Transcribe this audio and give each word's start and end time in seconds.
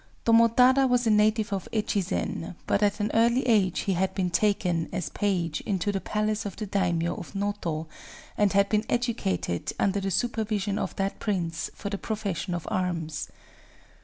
Tomotada 0.25 0.89
was 0.89 1.05
a 1.05 1.11
native 1.11 1.53
of 1.53 1.67
Echizen 1.71 2.41
(2); 2.41 2.55
but 2.65 2.81
at 2.81 2.99
an 2.99 3.11
early 3.13 3.45
age 3.45 3.81
he 3.81 3.93
had 3.93 4.15
been 4.15 4.31
taken, 4.31 4.89
as 4.91 5.09
page, 5.09 5.61
into 5.61 5.91
the 5.91 6.01
palace 6.01 6.43
of 6.43 6.55
the 6.55 6.65
daimyō 6.65 7.19
of 7.19 7.35
Noto, 7.35 7.85
and 8.35 8.51
had 8.53 8.67
been 8.67 8.83
educated, 8.89 9.71
under 9.77 9.99
the 9.99 10.09
supervision 10.09 10.79
of 10.79 10.95
that 10.95 11.19
prince, 11.19 11.69
for 11.75 11.91
the 11.91 11.99
profession 11.99 12.55
of 12.55 12.67
arms. 12.71 13.27